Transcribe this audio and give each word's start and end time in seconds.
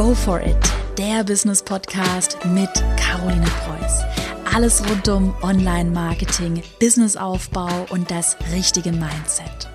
Go 0.00 0.14
for 0.14 0.40
it, 0.40 0.56
der 0.96 1.24
Business 1.24 1.62
Podcast 1.62 2.38
mit 2.46 2.70
Caroline 2.96 3.44
Preuß. 3.44 4.02
Alles 4.54 4.82
rund 4.88 5.06
um 5.10 5.34
Online-Marketing, 5.42 6.62
Businessaufbau 6.80 7.68
und 7.90 8.10
das 8.10 8.38
richtige 8.50 8.92
Mindset. 8.92 9.68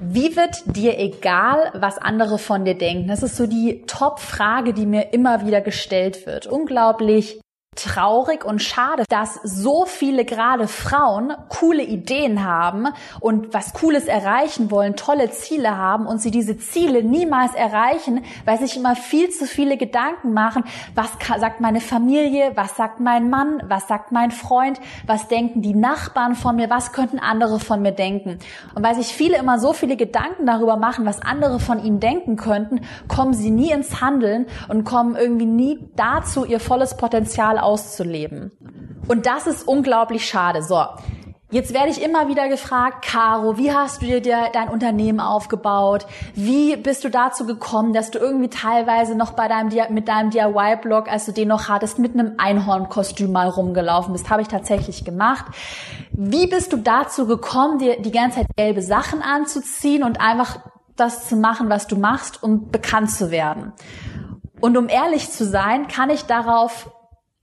Wie 0.00 0.34
wird 0.34 0.74
dir 0.74 0.98
egal, 0.98 1.70
was 1.74 1.98
andere 1.98 2.38
von 2.38 2.64
dir 2.64 2.78
denken? 2.78 3.08
Das 3.08 3.22
ist 3.22 3.36
so 3.36 3.46
die 3.46 3.82
Top-Frage, 3.86 4.72
die 4.72 4.86
mir 4.86 5.12
immer 5.12 5.46
wieder 5.46 5.60
gestellt 5.60 6.24
wird. 6.24 6.46
Unglaublich 6.46 7.41
traurig 7.74 8.44
und 8.44 8.62
schade, 8.62 9.04
dass 9.08 9.40
so 9.44 9.86
viele 9.86 10.26
gerade 10.26 10.68
Frauen 10.68 11.32
coole 11.48 11.82
Ideen 11.82 12.44
haben 12.44 12.88
und 13.18 13.54
was 13.54 13.72
Cooles 13.72 14.04
erreichen 14.04 14.70
wollen, 14.70 14.94
tolle 14.94 15.30
Ziele 15.30 15.78
haben 15.78 16.06
und 16.06 16.20
sie 16.20 16.30
diese 16.30 16.58
Ziele 16.58 17.02
niemals 17.02 17.54
erreichen, 17.54 18.24
weil 18.44 18.58
sich 18.58 18.76
immer 18.76 18.94
viel 18.94 19.30
zu 19.30 19.46
viele 19.46 19.78
Gedanken 19.78 20.34
machen, 20.34 20.64
was 20.94 21.12
sagt 21.40 21.62
meine 21.62 21.80
Familie, 21.80 22.52
was 22.56 22.76
sagt 22.76 23.00
mein 23.00 23.30
Mann, 23.30 23.62
was 23.66 23.88
sagt 23.88 24.12
mein 24.12 24.32
Freund, 24.32 24.78
was 25.06 25.28
denken 25.28 25.62
die 25.62 25.74
Nachbarn 25.74 26.34
von 26.34 26.56
mir, 26.56 26.68
was 26.68 26.92
könnten 26.92 27.18
andere 27.18 27.58
von 27.58 27.80
mir 27.80 27.92
denken. 27.92 28.38
Und 28.74 28.84
weil 28.84 28.96
sich 28.96 29.14
viele 29.14 29.38
immer 29.38 29.58
so 29.58 29.72
viele 29.72 29.96
Gedanken 29.96 30.44
darüber 30.44 30.76
machen, 30.76 31.06
was 31.06 31.22
andere 31.22 31.58
von 31.58 31.82
ihnen 31.82 32.00
denken 32.00 32.36
könnten, 32.36 32.82
kommen 33.08 33.32
sie 33.32 33.50
nie 33.50 33.70
ins 33.70 34.02
Handeln 34.02 34.44
und 34.68 34.84
kommen 34.84 35.16
irgendwie 35.16 35.46
nie 35.46 35.88
dazu, 35.96 36.44
ihr 36.44 36.60
volles 36.60 36.98
Potenzial 36.98 37.61
auszuleben. 37.62 38.52
Und 39.08 39.26
das 39.26 39.46
ist 39.46 39.66
unglaublich 39.66 40.26
schade. 40.26 40.62
So. 40.62 40.84
Jetzt 41.52 41.74
werde 41.74 41.90
ich 41.90 42.00
immer 42.00 42.28
wieder 42.28 42.48
gefragt, 42.48 43.04
Caro, 43.04 43.58
wie 43.58 43.74
hast 43.74 44.00
du 44.00 44.22
dir 44.22 44.48
dein 44.54 44.70
Unternehmen 44.70 45.20
aufgebaut? 45.20 46.06
Wie 46.34 46.76
bist 46.76 47.04
du 47.04 47.10
dazu 47.10 47.44
gekommen, 47.44 47.92
dass 47.92 48.10
du 48.10 48.18
irgendwie 48.18 48.48
teilweise 48.48 49.14
noch 49.14 49.32
bei 49.32 49.48
deinem, 49.48 49.68
mit 49.92 50.08
deinem 50.08 50.30
DIY-Blog, 50.30 51.12
als 51.12 51.26
du 51.26 51.32
den 51.32 51.48
noch 51.48 51.68
hattest, 51.68 51.98
mit 51.98 52.14
einem 52.14 52.36
Einhornkostüm 52.38 53.30
mal 53.32 53.50
rumgelaufen 53.50 54.14
bist? 54.14 54.30
Habe 54.30 54.40
ich 54.40 54.48
tatsächlich 54.48 55.04
gemacht. 55.04 55.44
Wie 56.10 56.46
bist 56.46 56.72
du 56.72 56.78
dazu 56.78 57.26
gekommen, 57.26 57.78
dir 57.78 58.00
die 58.00 58.12
ganze 58.12 58.38
Zeit 58.38 58.56
gelbe 58.56 58.80
Sachen 58.80 59.20
anzuziehen 59.20 60.04
und 60.04 60.22
einfach 60.22 60.58
das 60.96 61.28
zu 61.28 61.36
machen, 61.36 61.68
was 61.68 61.86
du 61.86 61.96
machst, 61.96 62.42
um 62.42 62.70
bekannt 62.70 63.10
zu 63.10 63.30
werden? 63.30 63.74
Und 64.62 64.78
um 64.78 64.88
ehrlich 64.88 65.30
zu 65.30 65.44
sein, 65.44 65.86
kann 65.86 66.08
ich 66.08 66.24
darauf 66.24 66.90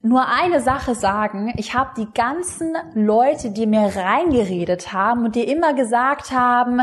nur 0.01 0.27
eine 0.27 0.61
Sache 0.61 0.95
sagen. 0.95 1.51
Ich 1.57 1.73
habe 1.73 1.91
die 1.97 2.07
ganzen 2.13 2.73
Leute, 2.93 3.51
die 3.51 3.67
mir 3.67 3.95
reingeredet 3.95 4.93
haben 4.93 5.25
und 5.25 5.35
dir 5.35 5.47
immer 5.47 5.73
gesagt 5.73 6.31
haben, 6.31 6.81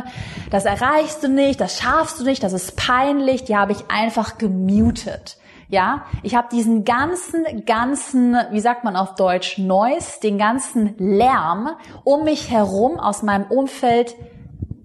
das 0.50 0.66
erreichst 0.66 1.22
du 1.22 1.28
nicht, 1.28 1.60
das 1.60 1.80
schaffst 1.80 2.20
du 2.20 2.24
nicht, 2.24 2.42
das 2.42 2.52
ist 2.52 2.76
peinlich, 2.76 3.44
die 3.44 3.56
habe 3.56 3.72
ich 3.72 3.90
einfach 3.90 4.36
gemutet. 4.36 5.38
Ja, 5.68 6.04
ich 6.22 6.36
habe 6.36 6.46
diesen 6.52 6.84
ganzen, 6.84 7.64
ganzen, 7.64 8.36
wie 8.52 8.60
sagt 8.60 8.84
man 8.84 8.94
auf 8.94 9.16
Deutsch, 9.16 9.58
Noise, 9.58 10.20
den 10.22 10.38
ganzen 10.38 10.94
Lärm 10.98 11.70
um 12.04 12.22
mich 12.22 12.50
herum 12.50 13.00
aus 13.00 13.24
meinem 13.24 13.46
Umfeld 13.46 14.14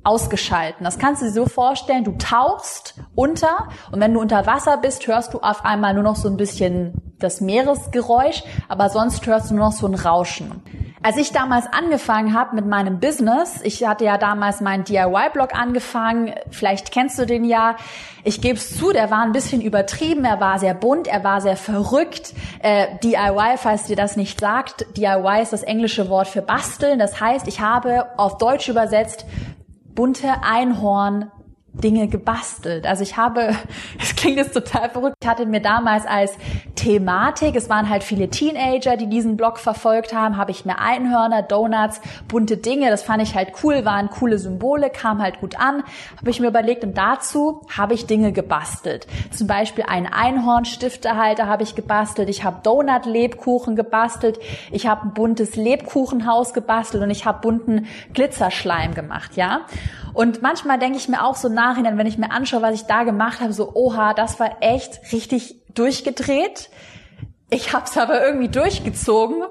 ausgeschalten. 0.04 0.84
Das 0.84 0.98
kannst 0.98 1.22
du 1.22 1.26
dir 1.28 1.32
so 1.32 1.46
vorstellen, 1.46 2.04
du 2.04 2.14
tauchst 2.14 2.96
unter 3.16 3.70
und 3.92 4.00
wenn 4.00 4.14
du 4.14 4.20
unter 4.20 4.46
Wasser 4.48 4.78
bist, 4.78 5.08
hörst 5.08 5.34
du 5.34 5.40
auf 5.40 5.64
einmal 5.64 5.94
nur 5.94 6.04
noch 6.04 6.16
so 6.16 6.28
ein 6.28 6.38
bisschen 6.38 6.94
das 7.20 7.40
Meeresgeräusch, 7.40 8.44
aber 8.68 8.90
sonst 8.90 9.26
hörst 9.28 9.52
du 9.52 9.56
nur 9.56 9.66
noch 9.66 9.74
so 9.74 9.88
ein 9.88 9.94
Rauschen. 9.94 10.64
Als 11.04 11.18
ich 11.18 11.32
damals 11.32 11.66
angefangen 11.72 12.36
habe 12.36 12.56
mit 12.56 12.68
meinem 12.68 13.00
Business, 13.00 13.60
ich 13.64 13.88
hatte 13.88 14.06
ja 14.06 14.20
damals 14.20 14.62
meinen 14.62 14.84
DIY-Blog 14.84 15.56
angefangen, 15.56 16.36
vielleicht 16.52 16.92
kennst 16.92 17.18
du 17.18 17.26
den 17.26 17.44
ja, 17.44 17.76
ich 18.24 18.40
gebe 18.40 18.58
es 18.58 18.78
zu, 18.78 18.92
der 18.92 19.10
war 19.10 19.24
ein 19.24 19.32
bisschen 19.32 19.62
übertrieben, 19.62 20.26
er 20.26 20.40
war 20.40 20.60
sehr 20.60 20.76
bunt, 20.76 21.08
er 21.08 21.24
war 21.24 21.42
sehr 21.42 21.58
verrückt. 21.58 22.34
Äh, 22.60 23.00
DIY, 23.04 23.58
falls 23.58 23.86
dir 23.86 23.96
das 23.96 24.16
nicht 24.16 24.40
sagt, 24.40 24.86
DIY 24.96 25.42
ist 25.42 25.54
das 25.54 25.64
englische 25.64 26.08
Wort 26.08 26.28
für 26.28 26.44
basteln, 26.44 27.00
das 27.00 27.20
heißt, 27.20 27.48
ich 27.48 27.62
habe 27.62 28.06
auf 28.18 28.38
Deutsch 28.38 28.70
übersetzt 28.70 29.26
bunte 29.96 30.44
Einhorn 30.44 31.32
Dinge 31.74 32.08
gebastelt. 32.08 32.86
Also 32.86 33.04
ich 33.04 33.18
habe, 33.18 33.56
es 34.00 34.16
klingt 34.16 34.38
jetzt 34.38 34.54
total 34.54 34.90
verrückt, 34.90 35.21
ich 35.22 35.28
hatte 35.28 35.46
mir 35.46 35.62
damals 35.62 36.08
als 36.08 36.34
Thematik, 36.76 37.56
es 37.56 37.70
waren 37.70 37.90
halt 37.90 38.04
viele 38.04 38.32
Teenager, 38.32 38.98
die 38.98 39.06
diesen 39.06 39.38
Blog 39.38 39.60
verfolgt 39.60 40.16
haben, 40.16 40.36
habe 40.36 40.50
ich 40.50 40.66
mir 40.66 40.80
Einhörner, 40.80 41.44
Donuts, 41.44 42.02
bunte 42.28 42.58
Dinge, 42.58 42.90
das 42.90 43.04
fand 43.04 43.22
ich 43.22 43.36
halt 43.36 43.50
cool, 43.64 43.86
waren 43.86 44.10
coole 44.10 44.40
Symbole, 44.40 44.90
kam 44.90 45.22
halt 45.22 45.40
gut 45.40 45.60
an, 45.60 45.84
habe 46.18 46.32
ich 46.32 46.40
mir 46.40 46.48
überlegt 46.48 46.84
und 46.84 46.98
dazu 46.98 47.62
habe 47.78 47.94
ich 47.94 48.08
Dinge 48.08 48.32
gebastelt. 48.32 49.06
Zum 49.30 49.46
Beispiel 49.46 49.84
einen 49.88 50.08
Einhornstiftehalter 50.08 51.46
habe 51.46 51.62
ich 51.62 51.76
gebastelt, 51.76 52.28
ich 52.28 52.44
habe 52.44 52.62
Donut-Lebkuchen 52.64 53.76
gebastelt, 53.76 54.40
ich 54.72 54.88
habe 54.88 55.04
ein 55.04 55.14
buntes 55.14 55.56
Lebkuchenhaus 55.56 56.52
gebastelt 56.52 57.04
und 57.04 57.12
ich 57.12 57.28
habe 57.28 57.42
bunten 57.42 57.86
Glitzerschleim 58.14 58.96
gemacht, 58.96 59.36
ja. 59.36 59.68
Und 60.14 60.42
manchmal 60.42 60.78
denke 60.78 60.98
ich 60.98 61.08
mir 61.08 61.24
auch 61.24 61.36
so 61.36 61.48
Nachhinein, 61.48 61.98
wenn 61.98 62.08
ich 62.08 62.18
mir 62.18 62.32
anschaue, 62.32 62.62
was 62.62 62.76
ich 62.76 62.86
da 62.86 63.04
gemacht 63.04 63.40
habe, 63.40 63.54
so, 63.54 63.72
oha, 63.76 64.14
das 64.14 64.40
war 64.40 64.58
echt 64.60 64.96
richtig 65.12 65.56
durchgedreht. 65.74 66.70
Ich 67.50 67.74
habe 67.74 67.86
es 67.86 67.98
aber 67.98 68.26
irgendwie 68.26 68.50
durchgezogen, 68.50 69.44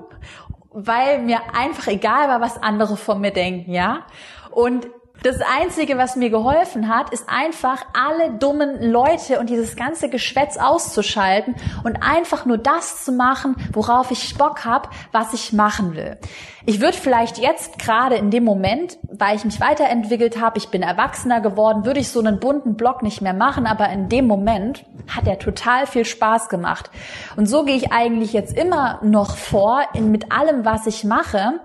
weil 0.71 1.21
mir 1.23 1.55
einfach 1.55 1.87
egal 1.89 2.29
war, 2.29 2.41
was 2.41 2.57
andere 2.63 2.97
von 2.97 3.21
mir 3.21 3.33
denken, 3.33 3.73
ja. 3.73 4.07
Und 4.51 4.89
das 5.23 5.37
Einzige, 5.41 5.99
was 5.99 6.17
mir 6.17 6.31
geholfen 6.31 6.89
hat, 6.89 7.13
ist 7.13 7.29
einfach 7.29 7.85
alle 7.93 8.33
dummen 8.39 8.83
Leute 8.91 9.39
und 9.39 9.51
dieses 9.51 9.77
ganze 9.77 10.09
Geschwätz 10.09 10.57
auszuschalten 10.57 11.57
und 11.85 12.03
einfach 12.03 12.47
nur 12.47 12.57
das 12.57 13.05
zu 13.05 13.13
machen, 13.13 13.57
worauf 13.73 14.11
ich 14.11 14.39
Bock 14.39 14.65
habe, 14.65 14.89
was 15.13 15.35
ich 15.35 15.53
machen 15.53 15.95
will. 15.95 16.17
Ich 16.65 16.81
würde 16.81 16.97
vielleicht 16.97 17.39
jetzt 17.39 17.79
gerade 17.79 18.17
in 18.17 18.31
dem 18.31 18.45
Moment, 18.45 18.99
weil 19.11 19.37
ich 19.37 19.45
mich 19.45 19.61
weiterentwickelt 19.61 20.41
habe, 20.41 20.59
ich 20.59 20.69
bin 20.69 20.83
erwachsener 20.83 21.41
geworden, 21.41 21.85
würde 21.85 22.01
ich 22.01 22.09
so 22.09 22.21
einen 22.21 22.41
bunten 22.41 22.77
Blog 22.77 23.03
nicht 23.03 23.21
mehr 23.21 23.35
machen, 23.35 23.67
aber 23.67 23.91
in 23.91 24.09
dem 24.09 24.27
Moment 24.27 24.85
hat 25.09 25.27
er 25.27 25.39
total 25.39 25.87
viel 25.87 26.05
Spaß 26.05 26.49
gemacht. 26.49 26.91
Und 27.37 27.47
so 27.47 27.65
gehe 27.65 27.77
ich 27.77 27.93
eigentlich 27.93 28.33
jetzt 28.33 28.57
immer 28.57 29.01
noch 29.03 29.37
vor 29.37 29.83
in, 29.95 30.11
mit 30.11 30.33
allem, 30.33 30.65
was 30.65 30.87
ich 30.87 31.05
mache 31.05 31.61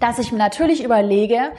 dass 0.00 0.18
ich 0.18 0.32
mir 0.32 0.38
natürlich 0.38 0.82
überlege, 0.82 1.52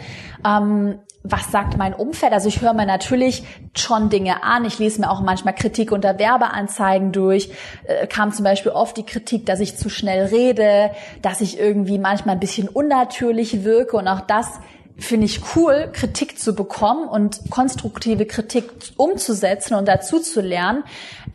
ähm, 0.46 1.00
was 1.24 1.52
sagt 1.52 1.78
mein 1.78 1.94
Umfeld? 1.94 2.34
Also 2.34 2.50
ich 2.50 2.62
höre 2.62 2.74
mir 2.74 2.86
natürlich 2.86 3.44
schon 3.76 4.10
Dinge 4.10 4.44
an. 4.44 4.66
Ich 4.66 4.78
lese 4.78 5.00
mir 5.00 5.10
auch 5.10 5.22
manchmal 5.22 5.56
Kritik 5.56 5.94
unter 5.94 6.20
Werbeanzeigen 6.20 7.14
durch. 7.14 7.50
Äh, 7.86 8.08
kam 8.08 8.34
zum 8.34 8.44
Beispiel 8.44 8.74
oft 8.74 8.98
die 8.98 9.06
Kritik, 9.06 9.46
dass 9.46 9.62
ich 9.62 9.78
zu 9.78 9.90
schnell 9.90 10.26
rede, 10.26 10.92
dass 11.22 11.40
ich 11.40 11.58
irgendwie 11.58 11.98
manchmal 11.98 12.36
ein 12.36 12.42
bisschen 12.42 12.68
unnatürlich 12.68 13.64
wirke 13.64 13.96
und 13.96 14.08
auch 14.10 14.22
das 14.22 14.60
finde 14.98 15.26
ich 15.26 15.42
cool, 15.56 15.90
Kritik 15.92 16.40
zu 16.40 16.54
bekommen 16.54 17.08
und 17.08 17.50
konstruktive 17.50 18.26
Kritik 18.26 18.72
umzusetzen 18.96 19.74
und 19.74 19.88
dazu 19.88 20.20
zu 20.20 20.42
lernen. 20.42 20.84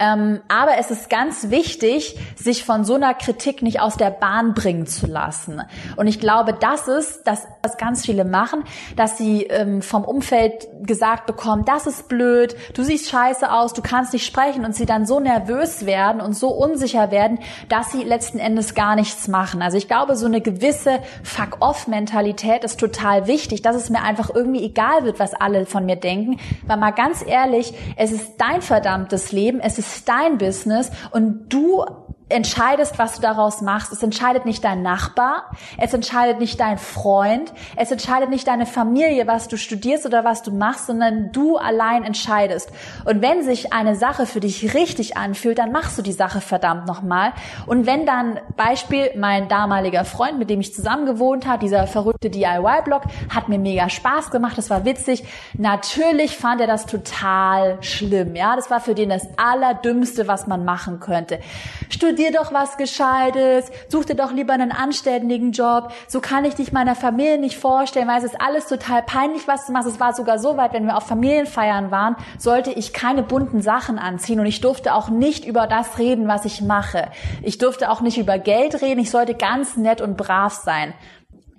Ähm, 0.00 0.41
aber 0.46 0.78
es 0.78 0.92
ist 0.92 1.10
ganz 1.10 1.50
wichtig, 1.50 2.16
sich 2.36 2.64
von 2.64 2.84
so 2.84 2.94
einer 2.94 3.14
Kritik 3.14 3.62
nicht 3.62 3.80
aus 3.80 3.97
der 3.97 4.10
Bahn 4.10 4.54
bringen 4.54 4.86
zu 4.86 5.06
lassen. 5.06 5.62
Und 5.97 6.06
ich 6.06 6.20
glaube, 6.20 6.52
das 6.54 6.86
ist, 6.86 7.22
das, 7.24 7.47
was 7.62 7.78
ganz 7.78 8.06
viele 8.06 8.24
machen, 8.24 8.62
dass 8.94 9.18
sie 9.18 9.44
ähm, 9.44 9.82
vom 9.82 10.04
Umfeld 10.04 10.68
gesagt 10.82 11.26
bekommen, 11.26 11.64
das 11.64 11.88
ist 11.88 12.08
blöd, 12.08 12.54
du 12.74 12.84
siehst 12.84 13.10
scheiße 13.10 13.50
aus, 13.50 13.72
du 13.72 13.82
kannst 13.82 14.12
nicht 14.12 14.24
sprechen 14.24 14.64
und 14.64 14.76
sie 14.76 14.86
dann 14.86 15.04
so 15.04 15.18
nervös 15.18 15.84
werden 15.84 16.20
und 16.20 16.34
so 16.34 16.50
unsicher 16.50 17.10
werden, 17.10 17.41
dass 17.68 17.91
sie 17.91 18.04
letzten 18.04 18.38
Endes 18.38 18.74
gar 18.74 18.94
nichts 18.94 19.26
machen. 19.26 19.62
Also 19.62 19.76
ich 19.76 19.88
glaube, 19.88 20.14
so 20.14 20.26
eine 20.26 20.41
gewisse 20.41 21.00
Fuck-off-Mentalität 21.24 22.62
ist 22.62 22.78
total 22.78 23.26
wichtig, 23.26 23.47
dass 23.62 23.76
es 23.76 23.91
mir 23.91 24.03
einfach 24.03 24.31
irgendwie 24.34 24.64
egal 24.64 25.04
wird, 25.04 25.19
was 25.19 25.34
alle 25.34 25.66
von 25.66 25.86
mir 25.86 25.97
denken. 25.97 26.38
Weil 26.66 26.77
mal 26.77 26.91
ganz 26.91 27.24
ehrlich, 27.27 27.74
es 27.97 28.12
ist 28.12 28.36
dein 28.39 28.62
verdammtes 28.62 29.33
Leben, 29.33 29.60
es 29.60 29.78
ist 29.78 30.09
dein 30.09 30.39
Business 30.39 30.91
und 31.10 31.48
du 31.48 31.84
entscheidest, 32.28 32.98
was 32.98 33.15
du 33.15 33.22
daraus 33.22 33.60
machst. 33.63 33.92
Es 33.92 34.03
entscheidet 34.03 34.45
nicht 34.45 34.63
dein 34.65 34.83
Nachbar, 34.83 35.51
es 35.78 35.95
entscheidet 35.95 36.39
nicht 36.39 36.60
dein 36.60 36.78
Freund, 36.78 37.53
es 37.77 37.91
entscheidet 37.91 38.30
nicht 38.30 38.47
deine 38.47 38.66
Familie, 38.66 39.27
was 39.27 39.48
du 39.48 39.57
studierst 39.57 40.07
oder 40.07 40.25
was 40.25 40.42
du 40.42 40.51
machst, 40.53 40.86
sondern 40.86 41.33
du 41.33 41.57
allein 41.57 42.04
entscheidest. 42.04 42.71
Und 43.04 43.22
wenn 43.22 43.42
sich 43.42 43.72
eine 43.72 43.97
Sache 43.97 44.27
für 44.27 44.41
dich 44.41 44.75
richtig 44.75 45.16
anfühlt, 45.16 45.59
dann 45.59 45.72
machst 45.72 45.97
du 45.97 46.03
die 46.03 46.13
Sache 46.13 46.41
verdammt 46.41 46.86
nochmal. 46.86 47.33
Und 47.66 47.86
wenn 47.86 48.04
dann, 48.04 48.39
Beispiel, 48.57 49.10
mein 49.16 49.48
damaliger 49.48 50.04
Freund, 50.04 50.39
mit 50.39 50.51
dem 50.51 50.60
ich 50.60 50.74
zusammen 50.74 51.07
gewohnt 51.07 51.47
habe, 51.47 51.60
dieser 51.60 51.86
verrückte 51.86 52.31
DIY-Blog, 52.31 53.03
hat 53.34 53.48
mir 53.48 53.59
mega 53.59 53.89
Spaß 53.89 54.31
gemacht, 54.31 54.59
das 54.59 54.71
war 54.71 54.84
witzig. 54.84 55.24
Natürlich 55.54 56.36
fand 56.36 56.60
er 56.60 56.66
das 56.66 56.86
total 56.86 57.78
schlimm, 57.83 58.36
ja. 58.36 58.54
Das 58.54 58.71
war 58.71 58.81
für 58.81 58.95
den 58.95 59.09
das 59.09 59.27
Allerdümmste, 59.36 60.28
was 60.28 60.47
man 60.47 60.65
machen 60.65 61.01
könnte. 61.01 61.41
Studier 61.89 62.17
studier 62.18 62.32
doch 62.32 62.53
was 62.53 62.76
Gescheites, 62.76 63.70
such 63.88 64.06
dir 64.06 64.16
doch 64.16 64.32
lieber 64.32 64.53
einen 64.53 64.72
anständigen 64.72 65.53
Job, 65.53 65.92
so 66.09 66.20
kann 66.20 66.44
ich 66.44 66.56
dich 66.56 66.72
meiner 66.72 66.97
Familie 66.97 67.38
nicht 67.38 67.56
vorstellen, 67.56 68.09
weil 68.09 68.18
es 68.18 68.24
ist 68.24 68.41
alles 68.41 68.66
total 68.66 69.03
peinlich, 69.03 69.47
was 69.47 69.66
du 69.66 69.72
machst. 69.72 69.86
Es 69.86 70.00
war 70.00 70.12
sogar 70.15 70.41
so 70.41 70.56
weit, 70.56 70.72
wenn 70.72 70.84
wir 70.86 70.97
auf 70.97 71.06
Familienfeiern 71.06 71.92
waren, 71.92 72.16
sollte 72.36 72.72
ich 72.72 72.92
keine 72.92 73.22
bunten 73.22 73.62
Sachen 73.62 74.00
anziehen 74.00 74.41
und 74.41 74.47
ich 74.47 74.60
durfte 74.60 74.94
auch 74.94 75.10
nicht 75.10 75.44
über 75.44 75.68
das 75.68 75.97
reden, 75.98 76.26
was 76.26 76.44
ich 76.44 76.60
mache. 76.60 77.06
Ich 77.41 77.59
durfte 77.59 77.88
auch 77.88 78.00
nicht 78.00 78.18
über 78.18 78.36
Geld 78.38 78.82
reden, 78.82 78.98
ich 78.98 79.12
sollte 79.12 79.34
ganz 79.34 79.76
nett 79.76 80.00
und 80.00 80.16
brav 80.16 80.54
sein. 80.54 80.94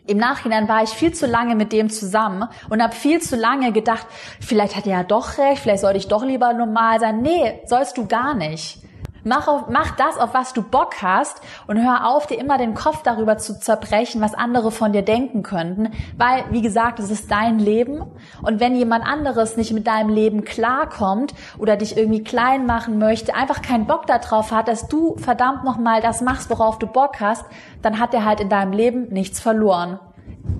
Im 0.07 0.17
Nachhinein 0.17 0.67
war 0.67 0.83
ich 0.83 0.89
viel 0.89 1.13
zu 1.13 1.25
lange 1.25 1.55
mit 1.55 1.71
dem 1.71 1.89
zusammen 1.89 2.49
und 2.69 2.83
habe 2.83 2.95
viel 2.95 3.21
zu 3.21 3.37
lange 3.37 3.71
gedacht, 3.71 4.07
vielleicht 4.41 4.75
hat 4.75 4.87
er 4.87 4.97
ja 4.97 5.03
doch 5.03 5.37
recht, 5.37 5.61
vielleicht 5.61 5.81
sollte 5.81 5.99
ich 5.99 6.09
doch 6.09 6.25
lieber 6.25 6.51
normal 6.51 6.99
sein. 6.99 7.21
Nee, 7.21 7.61
sollst 7.65 7.97
du 7.97 8.07
gar 8.07 8.33
nicht. 8.33 8.88
Mach, 9.29 9.47
auf, 9.47 9.69
mach 9.69 9.91
das, 9.91 10.17
auf 10.17 10.33
was 10.33 10.53
du 10.53 10.63
Bock 10.63 11.03
hast 11.03 11.39
und 11.67 11.77
hör 11.77 12.09
auf, 12.09 12.25
dir 12.25 12.39
immer 12.39 12.57
den 12.57 12.73
Kopf 12.73 13.03
darüber 13.03 13.37
zu 13.37 13.59
zerbrechen, 13.59 14.21
was 14.21 14.33
andere 14.33 14.71
von 14.71 14.91
dir 14.91 15.03
denken 15.03 15.43
könnten, 15.43 15.91
weil, 16.17 16.45
wie 16.49 16.63
gesagt, 16.63 16.99
es 16.99 17.11
ist 17.11 17.29
dein 17.29 17.59
Leben 17.59 18.01
und 18.41 18.59
wenn 18.59 18.75
jemand 18.75 19.05
anderes 19.05 19.55
nicht 19.55 19.71
mit 19.71 19.85
deinem 19.85 20.09
Leben 20.09 20.45
klarkommt 20.45 21.35
oder 21.59 21.77
dich 21.77 21.95
irgendwie 21.95 22.23
klein 22.23 22.65
machen 22.65 22.97
möchte, 22.97 23.35
einfach 23.35 23.61
keinen 23.61 23.85
Bock 23.85 24.07
darauf 24.07 24.51
hat, 24.51 24.67
dass 24.67 24.87
du 24.87 25.15
verdammt 25.17 25.63
nochmal 25.63 26.01
das 26.01 26.21
machst, 26.21 26.49
worauf 26.49 26.79
du 26.79 26.87
Bock 26.87 27.19
hast, 27.19 27.45
dann 27.83 27.99
hat 27.99 28.15
er 28.15 28.25
halt 28.25 28.39
in 28.39 28.49
deinem 28.49 28.71
Leben 28.71 29.09
nichts 29.09 29.39
verloren. 29.39 29.99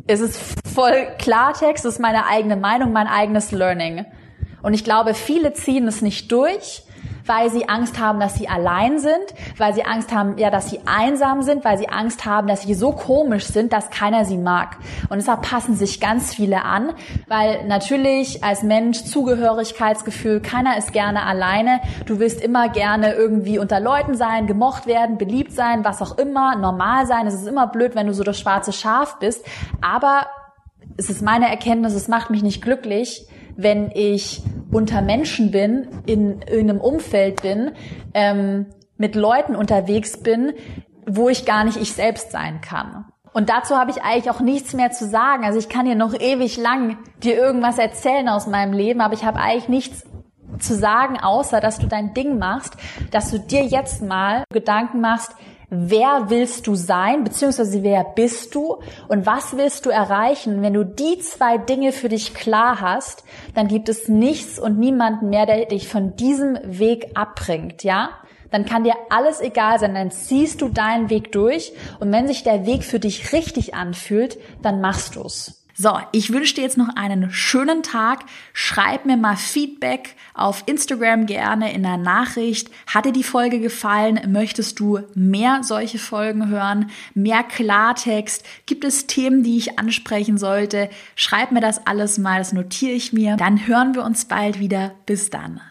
Es 0.05 0.19
ist 0.19 0.39
voll 0.71 1.07
Klartext, 1.17 1.85
es 1.85 1.95
ist 1.95 1.99
meine 1.99 2.27
eigene 2.27 2.55
Meinung, 2.55 2.91
mein 2.91 3.07
eigenes 3.07 3.51
Learning. 3.51 4.05
Und 4.61 4.75
ich 4.75 4.83
glaube, 4.83 5.15
viele 5.15 5.53
ziehen 5.53 5.87
es 5.87 6.03
nicht 6.03 6.31
durch, 6.31 6.83
weil 7.29 7.51
sie 7.51 7.69
Angst 7.69 7.99
haben, 7.99 8.19
dass 8.19 8.33
sie 8.33 8.49
allein 8.49 8.97
sind, 8.97 9.35
weil 9.57 9.75
sie 9.75 9.85
Angst 9.85 10.11
haben, 10.11 10.39
ja, 10.39 10.49
dass 10.49 10.71
sie 10.71 10.79
einsam 10.87 11.43
sind, 11.43 11.63
weil 11.63 11.77
sie 11.77 11.87
Angst 11.87 12.25
haben, 12.25 12.47
dass 12.47 12.63
sie 12.63 12.73
so 12.73 12.91
komisch 12.91 13.45
sind, 13.45 13.71
dass 13.71 13.91
keiner 13.91 14.25
sie 14.25 14.37
mag. 14.37 14.77
Und 15.09 15.17
deshalb 15.17 15.43
passen 15.43 15.75
sich 15.75 16.01
ganz 16.01 16.33
viele 16.33 16.63
an, 16.63 16.91
weil 17.27 17.67
natürlich 17.67 18.43
als 18.43 18.63
Mensch 18.63 19.03
Zugehörigkeitsgefühl, 19.03 20.41
keiner 20.41 20.75
ist 20.79 20.91
gerne 20.91 21.21
alleine. 21.23 21.81
Du 22.07 22.17
willst 22.17 22.41
immer 22.41 22.67
gerne 22.67 23.13
irgendwie 23.13 23.59
unter 23.59 23.79
Leuten 23.79 24.15
sein, 24.15 24.47
gemocht 24.47 24.87
werden, 24.87 25.19
beliebt 25.19 25.51
sein, 25.51 25.85
was 25.85 26.01
auch 26.01 26.17
immer, 26.17 26.55
normal 26.55 27.05
sein. 27.05 27.27
Es 27.27 27.35
ist 27.35 27.47
immer 27.47 27.67
blöd, 27.67 27.93
wenn 27.93 28.07
du 28.07 28.13
so 28.15 28.23
das 28.23 28.39
schwarze 28.39 28.73
Schaf 28.73 29.19
bist. 29.19 29.45
Aber 29.81 30.25
es 30.97 31.11
ist 31.11 31.21
meine 31.21 31.47
Erkenntnis, 31.47 31.93
es 31.93 32.07
macht 32.07 32.31
mich 32.31 32.41
nicht 32.41 32.63
glücklich, 32.63 33.27
wenn 33.61 33.91
ich 33.91 34.41
unter 34.71 35.01
Menschen 35.01 35.51
bin, 35.51 35.87
in, 36.05 36.41
in 36.43 36.69
einem 36.69 36.79
Umfeld 36.79 37.41
bin, 37.41 37.71
ähm, 38.13 38.67
mit 38.97 39.15
Leuten 39.15 39.55
unterwegs 39.55 40.17
bin, 40.17 40.53
wo 41.05 41.29
ich 41.29 41.45
gar 41.45 41.63
nicht 41.63 41.77
ich 41.77 41.93
selbst 41.93 42.31
sein 42.31 42.61
kann. 42.61 43.05
Und 43.33 43.49
dazu 43.49 43.75
habe 43.75 43.91
ich 43.91 44.01
eigentlich 44.01 44.31
auch 44.31 44.39
nichts 44.39 44.73
mehr 44.73 44.91
zu 44.91 45.07
sagen. 45.07 45.43
Also 45.43 45.59
ich 45.59 45.69
kann 45.69 45.85
dir 45.85 45.95
noch 45.95 46.13
ewig 46.13 46.57
lang 46.57 46.97
dir 47.21 47.35
irgendwas 47.35 47.77
erzählen 47.77 48.27
aus 48.29 48.47
meinem 48.47 48.73
Leben, 48.73 49.01
aber 49.01 49.13
ich 49.13 49.23
habe 49.23 49.39
eigentlich 49.39 49.69
nichts 49.69 50.05
zu 50.59 50.75
sagen, 50.75 51.19
außer 51.19 51.59
dass 51.59 51.79
du 51.79 51.87
dein 51.87 52.13
Ding 52.13 52.37
machst, 52.39 52.75
dass 53.11 53.31
du 53.31 53.39
dir 53.39 53.63
jetzt 53.63 54.01
mal 54.01 54.43
Gedanken 54.51 54.99
machst, 54.99 55.35
wer 55.69 56.29
willst 56.29 56.67
du 56.67 56.75
sein, 56.75 57.23
beziehungsweise 57.23 57.83
wer 57.83 58.03
bist 58.03 58.55
du 58.55 58.79
und 59.07 59.25
was 59.25 59.55
willst 59.57 59.85
du 59.85 59.89
erreichen. 59.89 60.61
Wenn 60.61 60.73
du 60.73 60.83
die 60.83 61.19
zwei 61.19 61.57
Dinge 61.57 61.91
für 61.91 62.09
dich 62.09 62.33
klar 62.33 62.81
hast, 62.81 63.23
dann 63.55 63.67
gibt 63.67 63.89
es 63.89 64.07
nichts 64.07 64.59
und 64.59 64.79
niemanden 64.79 65.29
mehr, 65.29 65.45
der 65.45 65.65
dich 65.65 65.87
von 65.87 66.15
diesem 66.15 66.57
Weg 66.63 67.11
abbringt, 67.15 67.83
ja? 67.83 68.09
Dann 68.51 68.65
kann 68.65 68.83
dir 68.83 68.95
alles 69.11 69.41
egal 69.41 69.77
sein, 69.77 69.93
dann 69.93 70.09
ziehst 70.09 70.61
du 70.61 70.69
deinen 70.69 71.11
Weg 71.11 71.31
durch 71.31 71.71
und 71.99 72.11
wenn 72.11 72.27
sich 72.27 72.43
der 72.43 72.65
Weg 72.65 72.83
für 72.83 72.99
dich 72.99 73.31
richtig 73.31 73.75
anfühlt, 73.75 74.39
dann 74.63 74.81
machst 74.81 75.15
du's. 75.15 75.58
So, 75.81 75.97
ich 76.11 76.33
wünsche 76.33 76.55
dir 76.55 76.63
jetzt 76.63 76.77
noch 76.77 76.93
einen 76.97 77.31
schönen 77.31 77.83
Tag. 77.83 78.25
Schreib 78.51 79.05
mir 79.05 79.15
mal 79.15 79.37
Feedback 79.37 80.17
auf 80.33 80.63
Instagram 80.65 81.25
gerne 81.25 81.71
in 81.71 81.83
der 81.83 81.95
Nachricht. 81.95 82.69
Hat 82.85 83.05
dir 83.05 83.13
die 83.13 83.23
Folge 83.23 83.61
gefallen? 83.61 84.19
Möchtest 84.27 84.81
du 84.81 84.99
mehr 85.15 85.61
solche 85.63 85.97
Folgen 85.97 86.49
hören? 86.49 86.91
Mehr 87.13 87.43
Klartext? 87.43 88.45
Gibt 88.65 88.83
es 88.83 89.07
Themen, 89.07 89.41
die 89.41 89.57
ich 89.57 89.79
ansprechen 89.79 90.37
sollte? 90.37 90.89
Schreib 91.15 91.53
mir 91.53 91.61
das 91.61 91.87
alles 91.87 92.17
mal, 92.17 92.39
das 92.39 92.51
notiere 92.51 92.91
ich 92.91 93.13
mir. 93.13 93.37
Dann 93.37 93.65
hören 93.65 93.95
wir 93.95 94.03
uns 94.03 94.25
bald 94.25 94.59
wieder. 94.59 94.91
Bis 95.05 95.29
dann. 95.29 95.61